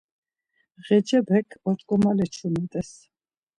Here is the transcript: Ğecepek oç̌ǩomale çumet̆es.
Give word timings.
Ğecepek 0.85 1.47
oç̌ǩomale 1.69 2.25
çumet̆es. 2.33 2.89